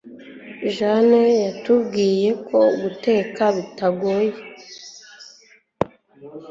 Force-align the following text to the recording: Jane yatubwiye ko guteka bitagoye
Jane 0.75 1.21
yatubwiye 1.45 2.29
ko 2.47 2.59
guteka 2.81 3.43
bitagoye 3.55 4.31